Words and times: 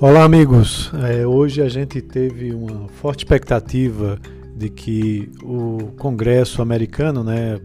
Olá, 0.00 0.22
amigos. 0.22 0.92
É, 0.94 1.26
hoje 1.26 1.60
a 1.60 1.68
gente 1.68 2.00
teve 2.00 2.54
uma 2.54 2.86
forte 2.86 3.24
expectativa 3.24 4.16
de 4.54 4.70
que 4.70 5.28
o 5.42 5.90
Congresso 5.98 6.62
americano, 6.62 7.24
né, 7.24 7.58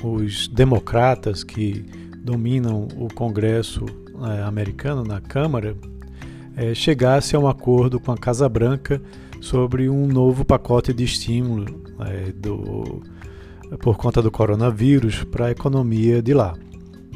os 0.00 0.46
democratas 0.46 1.42
que 1.42 1.84
dominam 2.18 2.86
o 2.96 3.12
Congresso 3.12 3.84
é, 4.30 4.42
americano 4.42 5.02
na 5.02 5.20
Câmara, 5.20 5.76
é, 6.56 6.72
chegasse 6.72 7.34
a 7.34 7.40
um 7.40 7.48
acordo 7.48 7.98
com 7.98 8.12
a 8.12 8.16
Casa 8.16 8.48
Branca 8.48 9.02
sobre 9.40 9.88
um 9.88 10.06
novo 10.06 10.44
pacote 10.44 10.94
de 10.94 11.02
estímulo 11.02 11.82
é, 11.98 12.30
do, 12.30 13.02
por 13.80 13.96
conta 13.96 14.22
do 14.22 14.30
coronavírus 14.30 15.24
para 15.24 15.46
a 15.46 15.50
economia 15.50 16.22
de 16.22 16.32
lá. 16.32 16.54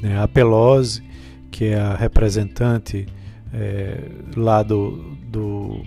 Né. 0.02 0.20
A 0.20 0.26
Pelosi, 0.26 1.04
que 1.52 1.66
é 1.66 1.78
a 1.78 1.94
representante 1.94 3.06
é, 3.56 4.10
lá 4.36 4.62
do, 4.62 5.16
do, 5.28 5.82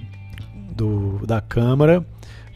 do, 0.75 1.25
da 1.25 1.39
Câmara, 1.39 2.03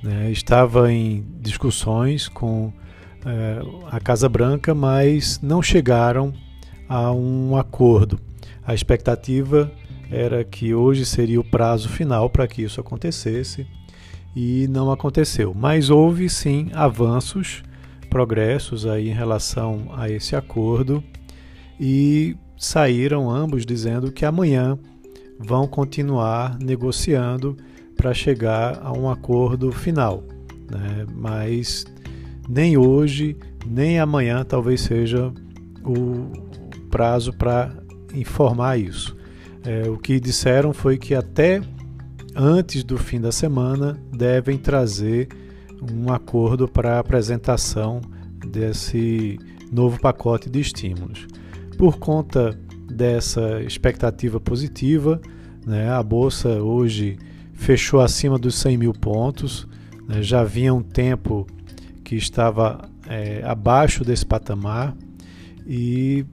né, 0.02 0.32
estava 0.32 0.92
em 0.92 1.24
discussões 1.40 2.28
com 2.28 2.74
é, 3.24 3.62
a 3.92 4.00
Casa 4.00 4.28
Branca, 4.28 4.74
mas 4.74 5.40
não 5.42 5.62
chegaram 5.62 6.34
a 6.90 7.12
um 7.12 7.56
acordo. 7.56 8.20
A 8.66 8.74
expectativa 8.74 9.72
era 10.10 10.44
que 10.44 10.74
hoje 10.74 11.06
seria 11.06 11.40
o 11.40 11.44
prazo 11.44 11.90
final 11.90 12.30
para 12.30 12.48
que 12.48 12.64
isso 12.64 12.82
acontecesse 12.82 13.68
e 14.36 14.68
não 14.68 14.92
aconteceu. 14.92 15.54
Mas 15.54 15.90
houve 15.90 16.28
sim 16.28 16.70
avanços, 16.74 17.64
progressos 18.10 18.86
aí 18.86 19.10
em 19.10 19.14
relação 19.14 19.90
a 19.96 20.10
esse 20.10 20.36
acordo 20.36 21.04
e 21.80 22.36
saíram 22.58 23.30
ambos 23.30 23.66
dizendo 23.66 24.12
que 24.12 24.26
amanhã 24.26 24.78
vão 25.46 25.68
continuar 25.68 26.58
negociando 26.60 27.58
para 27.96 28.14
chegar 28.14 28.80
a 28.84 28.92
um 28.92 29.10
acordo 29.10 29.72
final. 29.72 30.24
Né? 30.72 31.06
Mas 31.14 31.86
nem 32.48 32.78
hoje, 32.78 33.36
nem 33.66 34.00
amanhã 34.00 34.44
talvez 34.44 34.82
seja 34.82 35.32
o 35.86 36.32
prazo 36.90 37.34
para 37.34 37.72
informar 38.14 38.80
isso. 38.80 39.16
É, 39.66 39.90
o 39.90 39.98
que 39.98 40.20
disseram 40.20 40.74
foi 40.74 40.98
que 40.98 41.16
até 41.16 41.62
antes 42.36 42.84
do 42.84 42.98
fim 42.98 43.20
da 43.20 43.32
semana 43.32 43.98
devem 44.12 44.58
trazer 44.58 45.30
um 45.92 46.12
acordo 46.12 46.68
para 46.68 47.00
apresentação 47.00 48.02
desse 48.46 49.40
novo 49.72 50.00
pacote 50.00 50.50
de 50.50 50.60
estímulos. 50.60 51.28
Por 51.78 51.98
conta 51.98 52.58
dessa 52.94 53.62
expectativa 53.64 54.40
positiva. 54.40 55.20
Né? 55.66 55.90
A 55.90 56.02
bolsa 56.02 56.62
hoje 56.62 57.18
fechou 57.54 58.00
acima 58.00 58.38
dos 58.38 58.56
100 58.56 58.78
mil 58.78 58.94
pontos, 58.94 59.68
né? 60.08 60.22
já 60.22 60.42
havia 60.42 60.74
um 60.74 60.82
tempo 60.82 61.48
que 62.04 62.16
estava 62.16 62.90
é, 63.08 63.42
abaixo 63.44 64.04
desse 64.04 64.26
patamar 64.26 64.96
e 65.66 66.26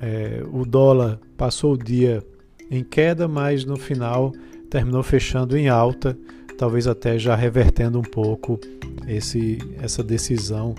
é, 0.00 0.42
o 0.50 0.64
dólar 0.64 1.18
passou 1.36 1.74
o 1.74 1.78
dia 1.78 2.22
em 2.70 2.84
queda, 2.84 3.26
mas 3.26 3.64
no 3.64 3.76
final 3.76 4.32
terminou 4.70 5.02
fechando 5.02 5.56
em 5.56 5.68
alta, 5.68 6.18
talvez 6.58 6.86
até 6.86 7.18
já 7.18 7.34
revertendo 7.34 7.98
um 7.98 8.02
pouco 8.02 8.58
esse, 9.06 9.58
essa 9.80 10.02
decisão 10.02 10.74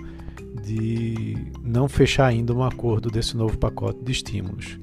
de 0.62 1.36
não 1.62 1.88
fechar 1.88 2.26
ainda 2.26 2.52
um 2.52 2.62
acordo 2.62 3.10
desse 3.10 3.36
novo 3.36 3.56
pacote 3.56 4.04
de 4.04 4.12
estímulos 4.12 4.78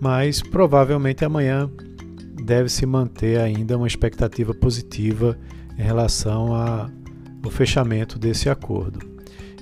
mas 0.00 0.40
provavelmente 0.40 1.24
amanhã 1.24 1.70
deve 2.44 2.68
se 2.68 2.86
manter 2.86 3.40
ainda 3.40 3.76
uma 3.76 3.86
expectativa 3.86 4.54
positiva 4.54 5.38
em 5.78 5.82
relação 5.82 6.54
ao 6.54 7.50
fechamento 7.50 8.18
desse 8.18 8.48
acordo. 8.48 9.00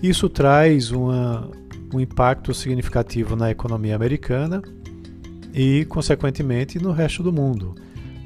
Isso 0.03 0.29
traz 0.29 0.91
uma, 0.91 1.51
um 1.93 2.01
impacto 2.01 2.53
significativo 2.53 3.35
na 3.35 3.51
economia 3.51 3.97
americana 3.97 4.63
e, 5.55 5.85
consequentemente, 5.87 6.79
no 6.79 6.93
resto 6.93 7.23
do 7.23 7.33
mundo. 7.33 7.75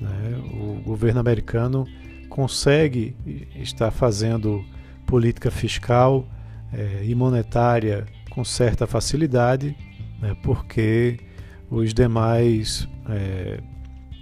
Né? 0.00 0.42
O 0.52 0.82
governo 0.82 1.20
americano 1.20 1.86
consegue 2.28 3.16
estar 3.54 3.90
fazendo 3.90 4.64
política 5.06 5.50
fiscal 5.50 6.26
é, 6.72 7.02
e 7.04 7.14
monetária 7.14 8.06
com 8.30 8.44
certa 8.44 8.86
facilidade, 8.86 9.76
né? 10.20 10.36
porque 10.42 11.18
os 11.70 11.94
demais 11.94 12.88
é, 13.08 13.60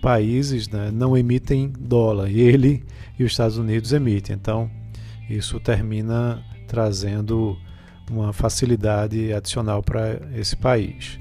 países 0.02 0.68
né, 0.68 0.90
não 0.92 1.16
emitem 1.16 1.72
dólar 1.78 2.30
e 2.30 2.40
ele 2.40 2.84
e 3.18 3.24
os 3.24 3.32
Estados 3.32 3.56
Unidos 3.56 3.92
emitem. 3.92 4.36
Então, 4.36 4.70
isso 5.28 5.58
termina 5.58 6.42
trazendo 6.66 7.56
uma 8.10 8.32
facilidade 8.32 9.32
adicional 9.32 9.82
para 9.82 10.20
esse 10.34 10.56
país. 10.56 11.18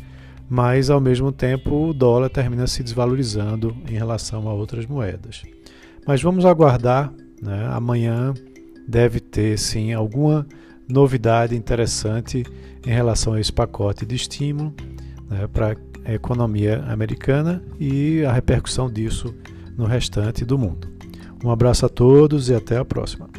Mas, 0.50 0.90
ao 0.90 1.02
mesmo 1.02 1.32
tempo, 1.32 1.90
o 1.90 1.94
dólar 1.94 2.30
termina 2.30 2.68
se 2.68 2.82
desvalorizando 2.82 3.76
em 3.90 3.94
relação 3.94 4.48
a 4.48 4.54
outras 4.54 4.86
moedas. 4.86 5.44
Mas 6.06 6.22
vamos 6.22 6.46
aguardar. 6.46 7.12
Né? 7.42 7.68
Amanhã 7.70 8.34
deve 8.88 9.20
ter, 9.20 9.60
sim, 9.60 9.94
alguma 9.94 10.48
novidade 10.88 11.56
interessante 11.56 12.46
em 12.86 12.90
relação 12.90 13.34
a 13.34 13.42
esse 13.42 13.52
pacote 13.52 14.06
de 14.06 14.16
estímulo 14.16 14.74
né, 15.30 15.48
para 15.48 15.76
economia 16.14 16.84
americana 16.88 17.62
e 17.80 18.24
a 18.24 18.32
repercussão 18.32 18.90
disso 18.90 19.34
no 19.78 19.86
restante 19.86 20.46
do 20.46 20.58
mundo. 20.58 20.88
Um 21.44 21.52
abraço 21.52 21.86
a 21.86 21.90
todos 21.90 22.50
e 22.50 22.56
até 22.56 22.78
a 22.78 22.86
próxima. 22.86 23.30